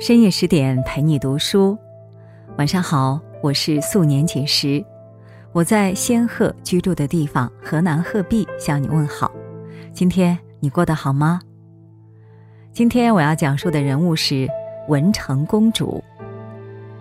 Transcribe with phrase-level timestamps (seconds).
[0.00, 1.76] 深夜十点陪你读书，
[2.56, 4.82] 晚上好，我是素年锦时，
[5.52, 9.30] 我在仙鹤居住的地方河南鹤壁向你问好。
[9.92, 11.38] 今天你过得好吗？
[12.72, 14.48] 今天我要讲述的人物是
[14.88, 16.02] 文成公主。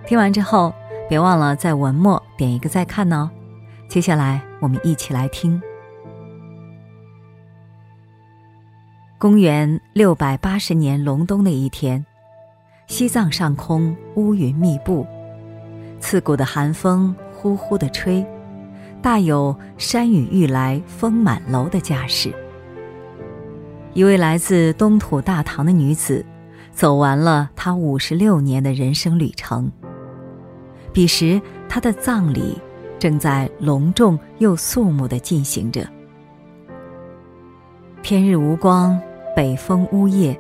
[0.06, 0.74] 听完之后，
[1.08, 3.32] 别忘了在文末点一个再看哦。
[3.88, 5.60] 接下来我们一起来听。
[9.18, 12.06] 公元六百八十年隆冬的一天。
[12.90, 15.06] 西藏上空乌云密布，
[16.00, 18.26] 刺骨的寒风呼呼的吹，
[19.00, 22.34] 大有山雨欲来风满楼的架势。
[23.94, 26.26] 一位来自东土大唐的女子，
[26.72, 29.72] 走完了她五十六年的人生旅程。
[30.92, 32.58] 彼时，她的葬礼
[32.98, 35.88] 正在隆重又肃穆的进行着。
[38.02, 39.00] 天日无光，
[39.36, 40.36] 北风呜咽。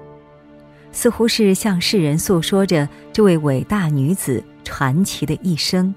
[0.91, 5.93] 似乎是向世人诉说着这位伟大女子传奇的一生。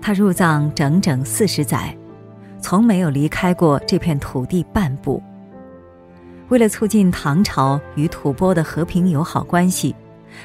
[0.00, 1.96] 她入藏整整四十载，
[2.60, 5.22] 从没有离开过这片土地半步。
[6.48, 9.94] 为了促进唐朝与吐蕃的和平友好关系，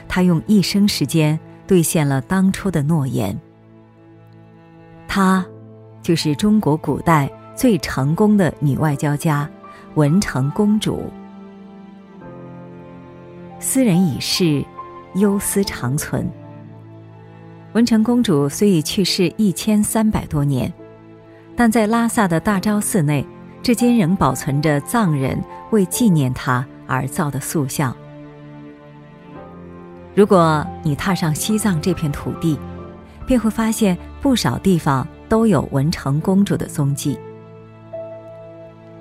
[0.08, 3.40] 她用一生时间兑现了当初的诺言。
[5.08, 5.46] 她，
[6.02, 9.50] 就是中国古代最成功的女外交家——
[9.96, 11.10] 文成公主。
[13.64, 14.62] 斯人已逝，
[15.16, 16.30] 忧思长存。
[17.72, 20.72] 文成公主虽已去世一千三百多年，
[21.56, 23.26] 但在拉萨的大昭寺内，
[23.64, 25.42] 至今仍保存着藏人
[25.72, 27.96] 为纪念她而造的塑像。
[30.14, 32.60] 如果你踏上西藏这片土地，
[33.26, 37.18] 便会发现不少地方都有文成公主的踪迹。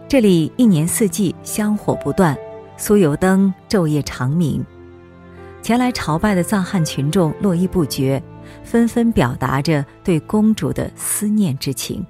[0.07, 2.39] 这里一年四季香火不断。
[2.83, 4.61] 酥油灯昼夜长明，
[5.63, 8.21] 前来朝拜的藏汉群众络绎不绝，
[8.65, 12.05] 纷纷表达着对公主的思念之情。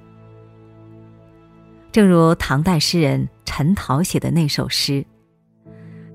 [1.91, 5.05] 正如唐代诗人陈陶写的那首诗：“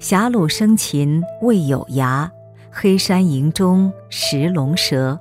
[0.01, 2.29] 狭路生禽未有涯，
[2.69, 5.17] 黑山营中食龙蛇。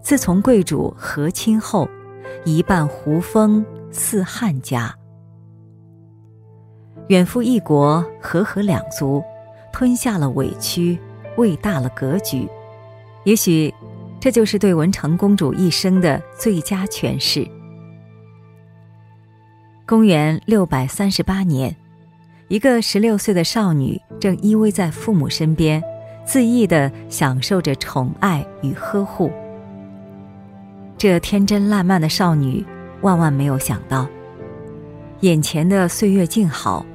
[0.00, 1.86] 自从贵主和亲后，
[2.46, 4.96] 一半胡风似汉家。”
[7.12, 9.22] 远赴异国，和合两族，
[9.70, 10.98] 吞下了委屈，
[11.36, 12.48] 喂大了格局。
[13.24, 13.72] 也许，
[14.18, 17.46] 这就是对文成公主一生的最佳诠释。
[19.84, 21.76] 公元六百三十八年，
[22.48, 25.84] 一个十六岁的少女正依偎在父母身边，
[26.26, 29.30] 恣意的享受着宠爱与呵护。
[30.96, 32.64] 这天真烂漫的少女，
[33.02, 34.08] 万万没有想到，
[35.20, 36.86] 眼前的岁月静好。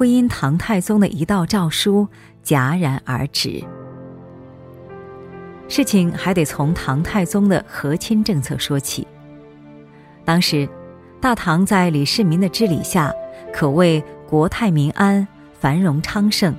[0.00, 2.08] 会因唐太宗的一道诏书
[2.42, 3.62] 戛然而止。
[5.68, 9.06] 事情还得从唐太宗的和亲政策说起。
[10.24, 10.66] 当时，
[11.20, 13.12] 大唐在李世民的治理下，
[13.52, 16.54] 可谓国泰民安、繁荣昌盛，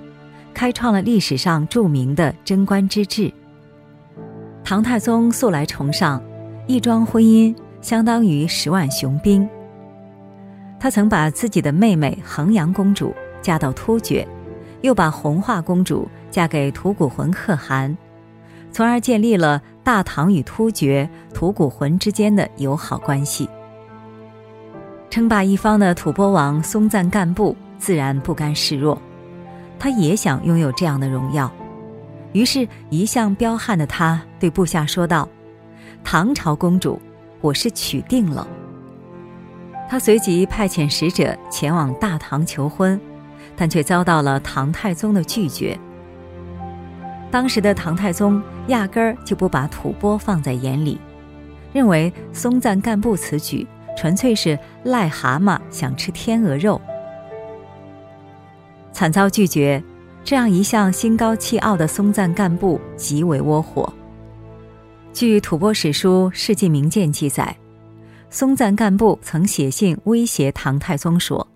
[0.54, 3.34] 开创了历史上著名的贞观之治。
[4.64, 6.22] 唐太宗素来崇尚
[6.68, 9.50] 一桩婚姻相当于十万雄兵。
[10.80, 13.12] 他曾把自己的妹妹衡阳公主。
[13.42, 14.28] 嫁到突厥，
[14.82, 17.96] 又把红化公主嫁给吐谷浑可汗，
[18.72, 23.50] 从而建立了大唐与突厥、吐谷浑之间的友好关系。
[25.10, 29.00] 称霸一方的吐蕃王松赞干布自然不甘示弱，
[29.78, 31.52] 他也想拥有这样的荣耀，
[32.32, 35.28] 于是，一向彪悍的他对部下说道
[36.02, 36.98] ：“唐朝公主，
[37.42, 38.48] 我是娶定了。”
[39.90, 42.98] 他随即派遣使者前往大唐求婚。
[43.56, 45.78] 但却遭到了唐太宗的拒绝。
[47.30, 51.00] 当时的唐太宗压根儿就不把吐蕃放在眼里，
[51.72, 53.66] 认为松赞干布此举
[53.98, 56.82] 纯粹是癞蛤蟆想吃天鹅肉。
[58.92, 59.82] 惨遭拒绝，
[60.24, 63.92] 这让一向心高气傲的松赞干布极为窝火。
[65.14, 67.56] 据吐蕃史书《世纪名鉴》记载，
[68.30, 71.48] 松赞干布曾写信威胁唐太宗说。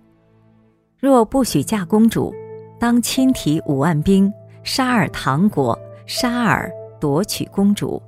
[0.98, 2.34] 若不许嫁公主，
[2.80, 4.32] 当亲提五万兵
[4.64, 8.02] 杀尔唐国，杀尔夺取公主。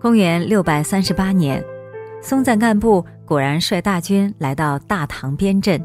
[0.00, 1.62] 公元六百三十八年，
[2.22, 5.84] 松赞干布果然率大军来到大唐边镇，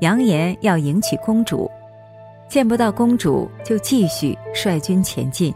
[0.00, 1.68] 扬言要迎娶公主。
[2.48, 5.52] 见不到公主，就继续率军前进。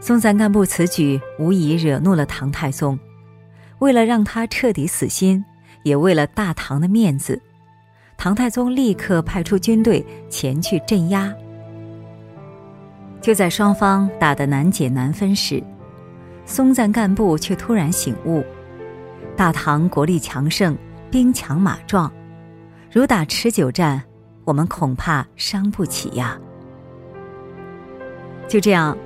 [0.00, 2.96] 松赞干布此举无疑惹怒了唐太宗，
[3.80, 5.44] 为了让他彻底死心，
[5.82, 7.42] 也为了大唐的面子。
[8.18, 11.32] 唐太宗立刻派出军队前去镇压，
[13.20, 15.62] 就在双方打得难解难分时，
[16.44, 18.42] 松赞干部却突然醒悟：
[19.36, 20.76] 大唐国力强盛，
[21.12, 22.12] 兵强马壮，
[22.90, 24.02] 如打持久战，
[24.44, 26.36] 我们恐怕伤不起呀。
[28.48, 28.98] 就这样，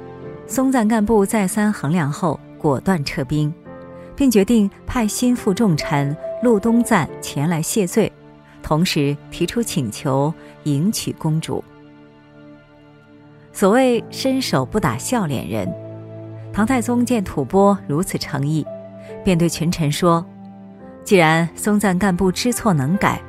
[0.47, 3.53] 松赞干部再三衡量后，果断撤兵，
[4.17, 8.11] 并决定派心腹重臣陆东赞前来谢罪，
[8.63, 10.33] 同时提出请求
[10.65, 11.63] 迎娶公主。
[13.53, 15.71] 所谓伸手不打笑脸人，
[16.53, 18.67] 唐太宗见吐蕃如此诚意，
[19.23, 20.25] 便对群臣说
[21.05, 23.21] ：“既然松赞干部知错能改，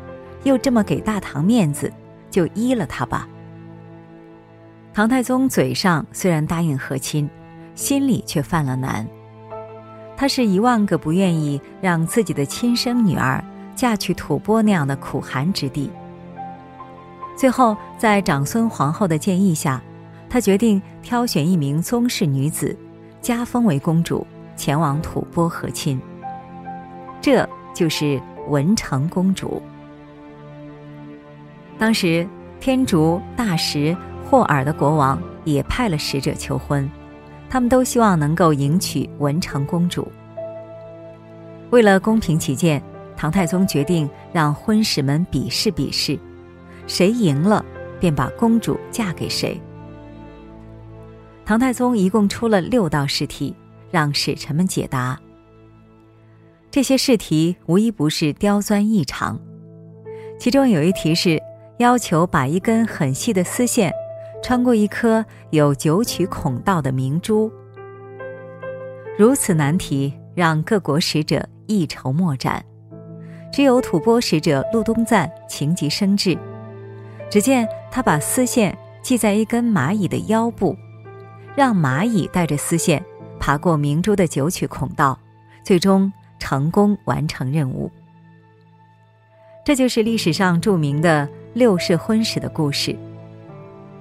[0.44, 1.92] 又这么给大唐面子，
[2.30, 3.28] 就依了他吧。”
[4.94, 7.30] 唐太宗嘴上虽然答应和亲，
[7.76, 9.06] 心里却犯了难。
[10.16, 13.44] 他是一万个不愿意让自己的亲生女儿
[13.76, 15.92] 嫁去吐蕃那样的苦寒之地。
[17.36, 19.82] 最后，在长孙皇后的建议下，
[20.30, 22.78] 他决定挑选一名宗室女子，
[23.22, 24.26] 加封为公主，
[24.56, 26.00] 前往吐蕃和亲。
[27.22, 29.62] 这就是文成公主。
[31.78, 32.28] 当时，
[32.60, 33.96] 天竺、大食。
[34.26, 36.90] 霍尔的国王也派了使者求婚，
[37.52, 40.12] 他们都希望能够迎娶文成公主。
[41.70, 42.82] 为了公平起见，
[43.24, 46.20] 唐太宗决定让婚使们比试比试，
[46.88, 47.64] 谁赢了
[47.98, 49.58] 便把公主嫁给谁。
[51.46, 53.56] 唐太宗一共出了六道试题，
[53.90, 55.18] 让使臣们解答。
[56.70, 59.40] 这些试题无一不是刁钻异常，
[60.38, 61.42] 其中有一题是
[61.78, 63.90] 要求把一根很细的丝线。
[64.44, 67.50] 穿过一颗有九曲孔道的明珠，
[69.18, 72.62] 如此难题让各国使者一筹莫展，
[73.54, 76.36] 只有吐蕃使者陆东赞情急生智。
[77.30, 80.76] 只见他把丝线系在一根蚂蚁的腰部，
[81.56, 83.04] 让蚂蚁带着丝线
[83.40, 85.18] 爬过明珠的九曲孔道，
[85.64, 87.92] 最终成功完成任务。
[89.64, 92.98] 这就是历史上著名的六世婚史的故事。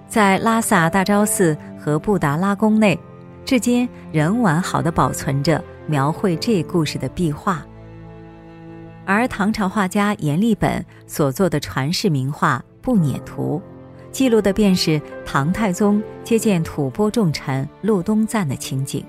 [0.08, 2.98] 在拉萨大昭寺和布达拉宫内，
[3.44, 7.64] 至今仍完好的保存着描绘这故事的壁画。
[9.04, 13.60] 而唐朝画家阎立本所作的传世名画《步辇图》，
[14.12, 19.04] 记录的便是唐太宗接见吐蕃重臣陆东赞的情景。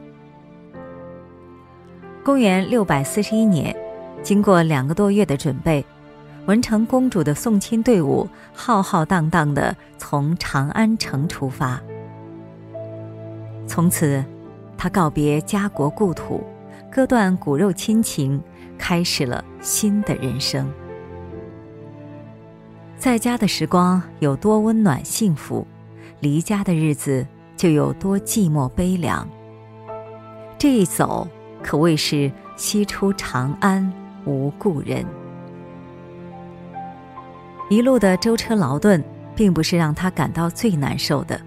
[2.24, 3.75] 公元六百四十一年，
[4.24, 5.86] 经过两个多月的准备。
[6.45, 11.81] 文成公主的送亲队伍浩浩荡荡地从长安城出发。
[13.66, 14.22] 从此，
[14.78, 16.44] 她告别家国故土，
[16.92, 18.42] 割断骨肉亲情，
[18.77, 20.71] 开始了新的人生。
[22.97, 25.67] 在家的时光有多温暖幸福，
[26.19, 27.25] 离家的日子
[27.57, 29.27] 就有多寂寞悲凉。
[30.57, 31.27] 这一走，
[31.61, 33.91] 可谓是西出长安
[34.25, 35.05] 无故人。
[37.69, 39.03] 一路的舟车劳顿，
[39.35, 41.41] 并不是让他感到最难受的，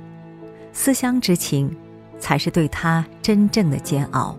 [0.73, 1.75] 思乡之情，
[2.19, 4.37] 才是对他真正的煎熬。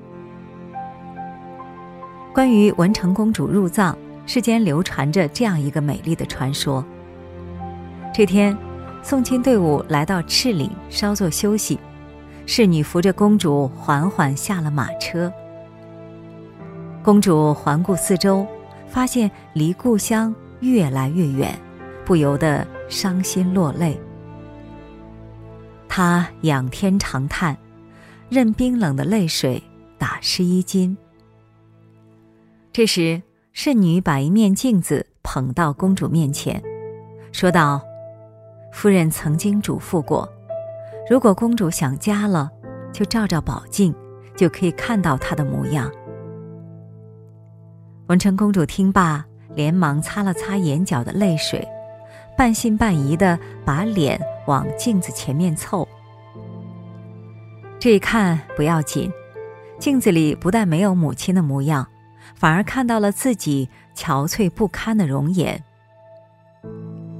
[2.37, 3.97] 关于文成公主入藏，
[4.27, 6.85] 世间流传着这样一个美丽的传说。
[8.13, 8.55] 这天，
[9.01, 11.79] 送亲队伍来到赤岭稍作休息，
[12.45, 15.33] 侍女扶着公主缓缓下了马车。
[17.01, 18.45] 公主环顾四周，
[18.87, 21.59] 发现离故乡越来越远。
[22.05, 23.99] 不由得伤心落泪，
[25.89, 27.57] 她仰天长叹，
[28.29, 29.63] 任冰冷的泪水
[29.97, 30.95] 打湿衣襟。
[32.77, 33.19] 这时，
[33.53, 36.61] 侍女把一面镜子捧到公主面前，
[37.31, 37.81] 说道
[38.71, 40.31] ：“夫人曾经嘱咐过，
[41.09, 42.51] 如果公主想家了，
[42.93, 43.91] 就照照宝镜，
[44.35, 45.91] 就可以看到她的模样。”
[48.09, 51.67] 文成公主听罢，连忙擦了擦眼角的泪水。
[52.37, 55.87] 半信半疑的把脸往镜子前面凑，
[57.79, 59.11] 这一看不要紧，
[59.79, 61.83] 镜子里不但没有母亲的模样，
[62.37, 65.61] 反而看到了自己憔悴不堪的容颜。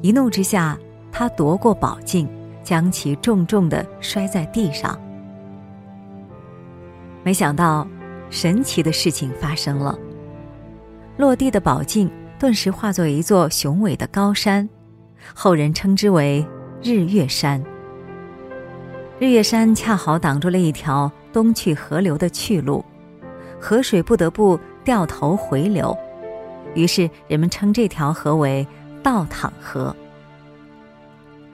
[0.02, 0.78] 一怒之下，
[1.12, 2.30] 他夺过宝镜，
[2.64, 4.98] 将其重重的摔在地上。
[7.24, 7.88] 没想到，
[8.30, 9.98] 神奇的事情发生了，
[11.18, 14.70] 落地的宝镜顿时化作一座雄伟的高山。
[15.34, 16.46] 后人称之为
[16.84, 17.62] 日月山。
[19.20, 22.86] 日月山恰好挡住了一条东去河流的去路，
[23.60, 25.94] 河水不得不掉头回流，
[26.74, 28.66] 于是人们称这条河为
[29.04, 29.94] 倒淌河。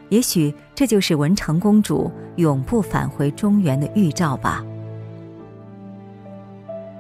[0.10, 4.64] 也许这就是文成公主永不返回中原的预兆吧。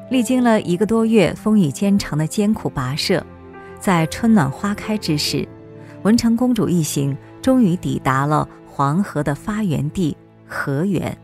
[0.09, 3.23] 历经了一个多月风雨兼程的艰苦跋涉，
[3.79, 5.47] 在春暖花开之时，
[6.01, 11.15] 文成公主一行终于抵达了黄河的发源地河源。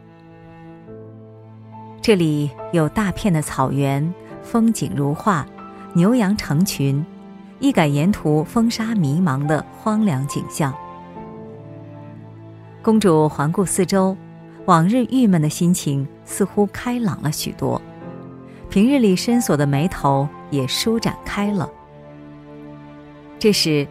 [1.99, 5.45] 这里有大片的草原，风景如画，
[5.93, 7.05] 牛羊成群，
[7.59, 10.73] 一改沿途风沙迷茫的荒凉景象。
[12.81, 14.15] 公主环顾四周，
[14.65, 17.81] 往日郁闷的心情似乎开朗了许多，
[18.69, 21.69] 平日里深锁的眉头也舒展开了。
[23.37, 23.87] 这时，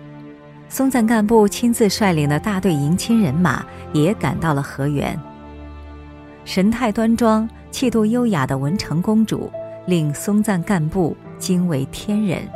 [0.68, 5.18] 松赞干布亲自率领的大队迎亲人马也赶到了河源。
[6.44, 7.48] 神态端庄。
[7.70, 9.52] 气度优雅的文成公主
[9.88, 12.46] 令松赞干布惊为天人。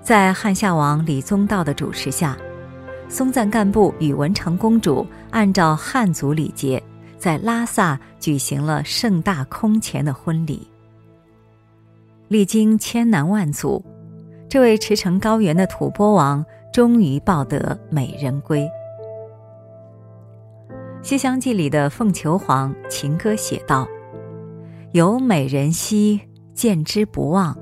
[0.00, 2.34] 在汉夏王李宗道的主持下，
[3.06, 6.82] 松赞干布与文成公主按照汉族礼节，
[7.18, 10.66] 在拉萨举行了盛大空前的婚礼。
[12.28, 13.84] 历经千难万阻，
[14.48, 18.62] 这位驰骋高原的吐蕃王终于抱得美人归。
[21.02, 23.86] 《西厢记》里的凤求凰情歌写道
[24.96, 26.18] ：“有美人兮，
[26.54, 27.54] 见之不忘；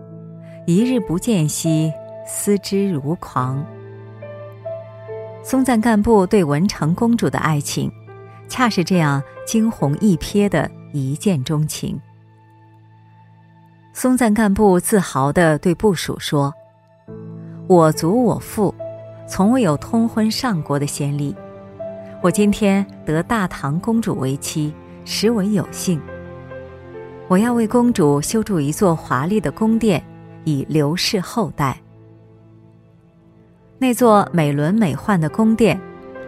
[0.69, 1.93] 一日不见兮，
[2.25, 3.67] 思之如狂。”
[5.43, 7.91] 松赞干布对文成公主的爱情，
[8.47, 12.01] 恰是这样惊鸿一瞥的一见钟情。
[13.93, 16.55] 松赞干布自豪地对部属说
[17.67, 18.73] ：“我族我父，
[19.27, 21.35] 从未有通婚上国的先例。”
[22.23, 24.73] 我今天得大唐公主为妻，
[25.05, 26.01] 实为有幸。
[27.27, 30.03] 我要为公主修筑一座华丽的宫殿，
[30.45, 31.81] 以留世后代。
[33.79, 35.81] 那座美轮美奂的宫殿，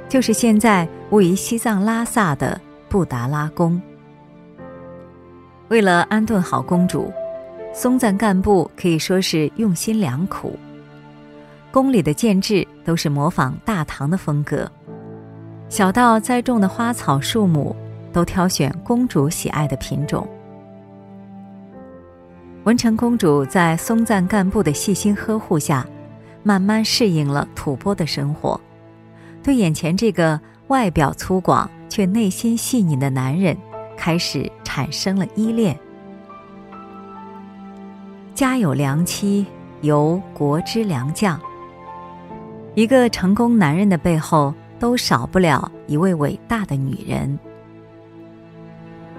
[0.08, 3.80] 就是现在位于西藏拉萨的布达拉宫。
[5.68, 7.12] 为了安顿好公主，
[7.74, 10.58] 松赞干布可以说是用心良苦。
[11.70, 14.70] 宫里的建制都是模仿大唐的风格。
[15.68, 17.76] 小到栽种的花草树木，
[18.14, 20.26] 都挑选公主喜爱的品种。
[22.66, 25.87] 文成公主在松赞干布的细心呵护下，
[26.42, 28.61] 慢慢适应了吐蕃的生活，
[29.40, 33.56] 对眼前这个外表粗犷却内心细腻的男人，
[33.96, 35.78] 开始产生了依恋。
[38.35, 39.46] 家有良妻，
[39.82, 41.40] 由国之良将。
[42.75, 44.52] 一个成功男人的背后。
[44.78, 47.38] 都少不了一位伟大的女人。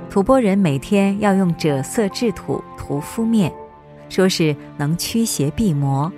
[0.10, 3.52] 吐蕃人每天要用赭色制土涂敷面，
[4.10, 6.12] 说是能驱邪避魔。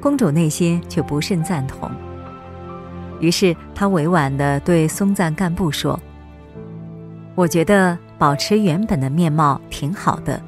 [0.00, 1.90] 公主内心却不甚赞同，
[3.20, 5.98] 于是她委婉地对松赞干布说
[7.34, 10.40] ：“我觉得保持原本的面貌挺好的，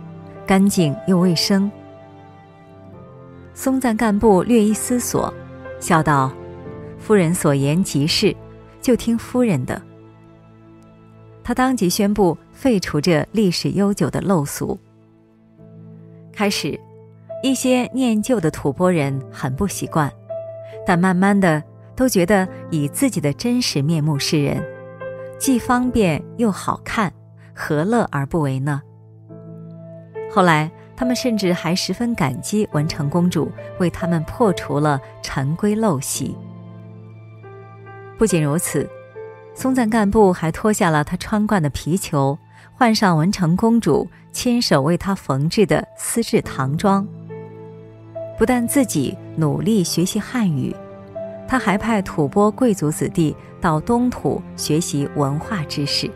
[0.47, 1.71] 干净又卫生。”
[3.55, 5.33] 松赞干布略一思索，
[5.81, 6.31] 笑道。
[6.99, 8.35] 夫人所言极是，
[8.81, 9.81] 就听夫人的。
[11.47, 14.77] 他当即宣布废除这历史悠久的陋俗。
[16.33, 16.77] 开始，
[17.41, 20.13] 一些念旧的吐蕃人很不习惯，
[20.85, 21.63] 但慢慢的
[21.95, 24.61] 都觉得以自己的真实面目示人，
[25.39, 27.13] 既方便又好看，
[27.55, 28.83] 何乐而不为呢？
[30.33, 36.37] 后来，他们甚至还十分感激文成公主为他们破除了陈规陋习。
[38.19, 38.91] 不仅如此，
[39.57, 42.39] 松赞干布还脱下了他穿惯的皮裘，
[42.75, 47.09] 换上文成公主亲手为他缝制的丝质唐装。
[48.37, 50.77] 不但自己努力学习汉语，
[51.49, 56.11] 他还派吐蕃贵族子弟到东土学习文化知识。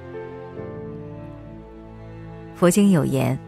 [2.54, 3.38] 佛经有言，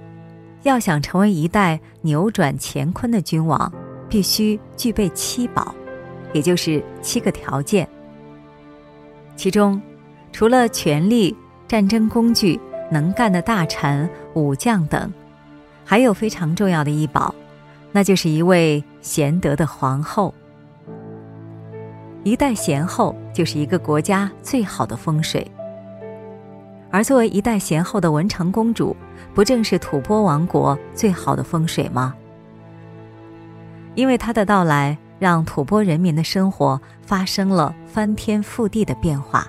[0.63, 3.71] 要想成为一代扭转乾坤的君王，
[4.09, 5.75] 必须具备七宝，
[6.33, 7.87] 也就是七个条件。
[9.35, 9.81] 其中，
[10.31, 11.37] 除了权力、
[11.67, 12.61] 战争工具、
[12.91, 15.13] 能干的大臣、武将等，
[15.85, 17.35] 还有非常重要的一宝，
[17.91, 20.33] 那就是一位贤德的皇后。
[22.23, 25.45] 一代贤后就是一个国家最好的风水。
[26.91, 28.95] 而作为一代贤后的文成公主，
[29.35, 32.15] 不正是吐蕃王国最好的风水吗？
[33.95, 34.97] 因为她的到来。
[35.23, 39.47] 让吐蕃人民的生活发生了翻天覆地的变化。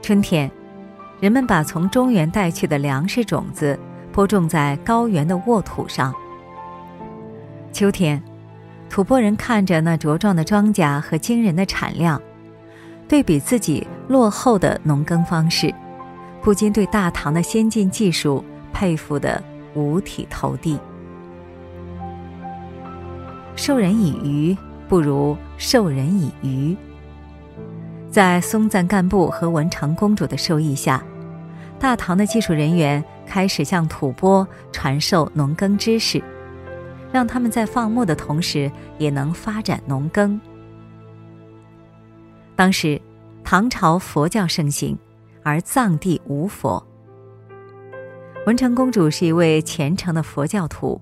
[0.00, 0.50] 春天，
[1.20, 3.78] 人们把从中原带去的粮食种子
[4.10, 6.10] 播种在高原的沃土上。
[7.70, 8.22] 秋天，
[8.88, 12.18] 吐蕃人看着那茁壮的庄稼和惊人的产量，
[13.06, 15.70] 对比自己落后的农耕方式，
[16.40, 19.44] 不禁对大唐的先进技术佩服得
[19.74, 20.78] 五体投地。
[23.54, 24.56] 授人以鱼，
[24.88, 26.76] 不如授人以渔。
[28.10, 31.02] 在松赞干布和文成公主的授意下，
[31.78, 36.22] 大唐的技术人员开始向吐蕃传授农耕知识，
[37.12, 40.40] 让他们在放牧的同时也能发展农耕。
[42.56, 43.00] 当时，
[43.44, 44.98] 唐朝佛教盛行，
[45.42, 46.84] 而藏地无佛。
[48.46, 51.00] 文成公主是一位虔诚的佛教徒，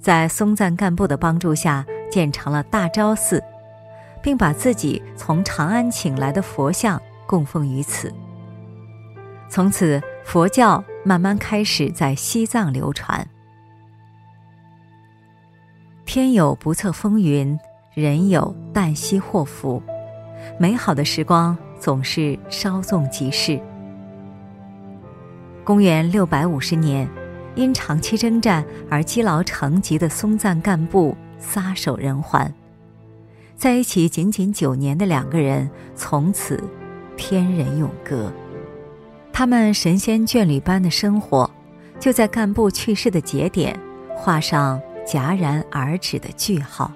[0.00, 3.42] 在松赞干布的帮助下建成了大昭寺。
[4.22, 8.12] 并把自己从长安请来的佛像供奉于此。
[9.48, 13.26] 从此，佛教慢慢开始在西藏流传。
[16.04, 17.58] 天有不测风云，
[17.94, 19.82] 人有旦夕祸福。
[20.58, 23.60] 美好的时光总是稍纵即逝。
[25.64, 27.08] 公元六百五十年，
[27.54, 32.52] 因长期征战而积劳成疾的松赞干布撒手人寰。
[33.56, 36.62] 在一起仅仅九年的两个人，从此
[37.16, 38.32] 天人永隔。
[39.32, 41.50] 他们神仙眷侣般的生活，
[41.98, 43.78] 就在干部去世的节点
[44.14, 46.90] 画上戛然而止的句号。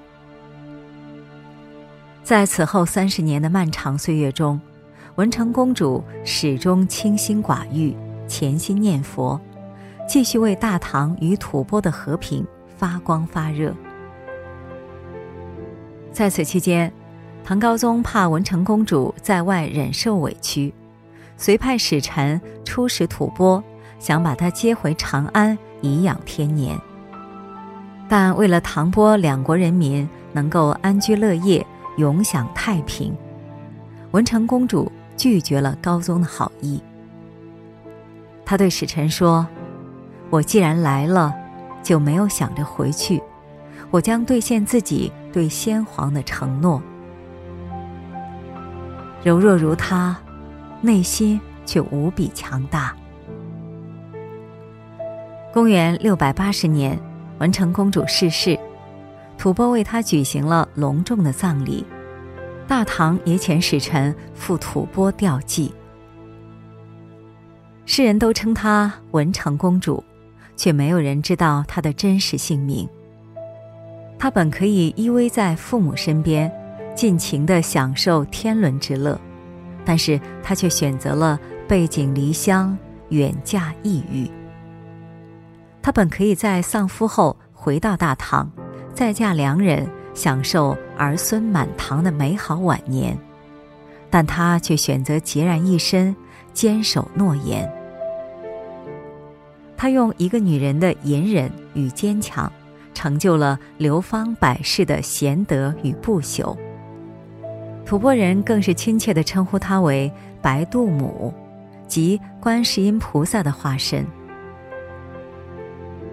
[2.23, 4.59] 在此后三十年的漫长岁月中，
[5.17, 7.95] 文成公主始终清心寡欲，
[8.27, 9.39] 潜心念佛，
[10.07, 12.47] 继续为大唐与吐蕃的和平
[12.77, 13.75] 发光发热。
[16.13, 16.93] 在此期间，
[17.43, 20.73] 唐高宗怕文成公主在外忍受委屈，
[21.37, 23.63] 遂派使臣出使吐蕃，
[23.99, 26.79] 想把她接回长安颐养天年。
[28.09, 33.17] 但为了唐波两国人民能够安居乐业、永享太平，
[34.13, 36.81] 文成公主拒绝了高宗的好意。
[38.45, 39.47] 她对使臣说
[40.35, 41.33] ：“我既然来了，
[41.81, 43.23] 就没有想着回去。”
[43.93, 46.83] 我将兑现自己对先皇的承诺。
[49.23, 50.17] 柔弱如她，
[50.81, 52.97] 内心却无比强大。
[55.53, 56.99] 公元六百八十年，
[57.39, 58.59] 文成公主逝世，
[59.39, 61.87] 吐蕃为她举行了隆重的葬礼，
[62.67, 65.73] 大唐也遣使臣赴吐蕃吊祭。
[67.87, 70.03] 世人都称她文成公主，
[70.57, 72.89] 却没有人知道他的真实姓名。
[74.19, 76.51] 他本可以依偎在父母身边，
[76.95, 79.21] 尽情地享受天伦之乐，
[79.85, 81.39] 但是他却选择了
[81.69, 82.77] 背井离乡，
[83.11, 84.31] 远嫁异域。
[85.83, 88.51] 他本可以在丧夫后回到大唐，
[88.95, 93.19] 再嫁良人，享受儿孙满堂的美好晚年，
[94.09, 96.17] 但他却选择孑然一身，
[96.55, 97.71] 坚守诺言。
[99.77, 102.51] 他用一个女人的隐忍与坚强。
[102.95, 106.57] 成就了流芳百世的贤德与不朽。
[107.85, 110.11] 吐蕃人更是亲切地称呼她为
[110.41, 111.35] 白度母，
[111.89, 114.07] 即观世音菩萨的化身。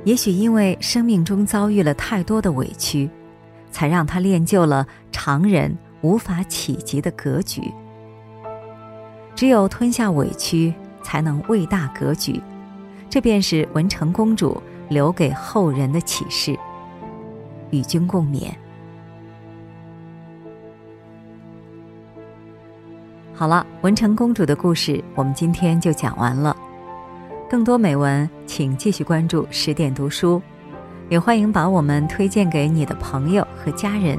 [0.03, 3.07] 也许因为生命中遭遇了太多的委屈，
[3.69, 7.71] 才让他练就了常人无法企及的格局。
[9.35, 12.41] 只有吞下委屈，才能为大格局。
[13.11, 16.57] 这便是文成公主留给后人的启示。
[17.69, 18.49] 与君共勉。
[23.33, 26.55] 好了，文成公主的故事我们今天就讲完了。
[27.49, 30.41] 更多美文，请继续关注十点读书，
[31.09, 34.17] 也欢迎把我们推荐给你的朋友和家人，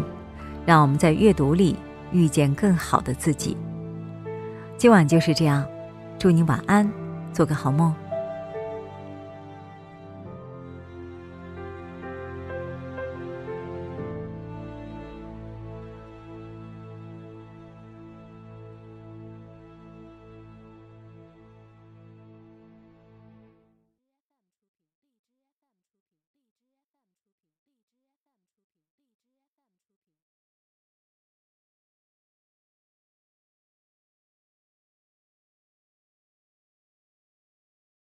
[0.67, 1.77] 让我们在阅读里
[2.11, 3.57] 遇见更好的自己。
[4.77, 5.67] 今晚就是这样，
[6.19, 6.91] 祝你晚安，
[7.33, 7.95] 做个好梦。